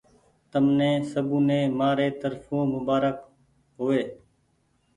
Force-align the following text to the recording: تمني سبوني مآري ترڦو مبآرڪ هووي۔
تمني 0.51 0.91
سبوني 1.11 1.61
مآري 1.79 2.09
ترڦو 2.19 2.57
مبآرڪ 2.73 3.17
هووي۔ 3.77 4.03